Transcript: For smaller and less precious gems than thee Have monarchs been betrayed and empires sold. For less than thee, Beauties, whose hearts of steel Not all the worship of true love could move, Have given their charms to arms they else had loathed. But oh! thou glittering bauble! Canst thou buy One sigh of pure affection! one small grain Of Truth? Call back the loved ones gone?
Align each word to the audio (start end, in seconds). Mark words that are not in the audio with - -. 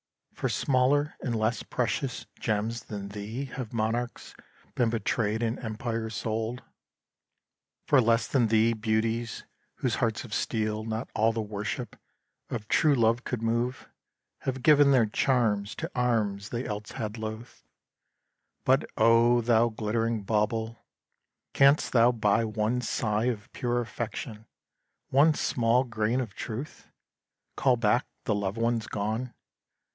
For 0.33 0.49
smaller 0.49 1.13
and 1.21 1.35
less 1.35 1.61
precious 1.61 2.25
gems 2.39 2.85
than 2.85 3.09
thee 3.09 3.45
Have 3.45 3.71
monarchs 3.71 4.33
been 4.73 4.89
betrayed 4.89 5.43
and 5.43 5.59
empires 5.59 6.15
sold. 6.15 6.63
For 7.85 8.01
less 8.01 8.27
than 8.27 8.47
thee, 8.47 8.73
Beauties, 8.73 9.43
whose 9.75 9.97
hearts 9.97 10.23
of 10.23 10.33
steel 10.33 10.83
Not 10.83 11.11
all 11.13 11.31
the 11.31 11.43
worship 11.43 11.95
of 12.49 12.67
true 12.67 12.95
love 12.95 13.23
could 13.23 13.43
move, 13.43 13.87
Have 14.39 14.63
given 14.63 14.89
their 14.89 15.05
charms 15.05 15.75
to 15.75 15.91
arms 15.93 16.49
they 16.49 16.65
else 16.65 16.93
had 16.93 17.19
loathed. 17.19 17.61
But 18.63 18.89
oh! 18.97 19.41
thou 19.41 19.69
glittering 19.69 20.23
bauble! 20.23 20.79
Canst 21.53 21.91
thou 21.91 22.11
buy 22.11 22.43
One 22.45 22.81
sigh 22.81 23.25
of 23.25 23.53
pure 23.53 23.79
affection! 23.79 24.47
one 25.09 25.35
small 25.35 25.83
grain 25.83 26.19
Of 26.19 26.33
Truth? 26.33 26.87
Call 27.55 27.77
back 27.77 28.07
the 28.23 28.33
loved 28.33 28.57
ones 28.57 28.87
gone? 28.87 29.35